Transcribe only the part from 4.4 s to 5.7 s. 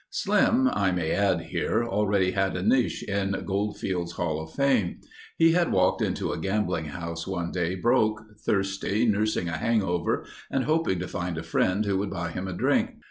of fame. He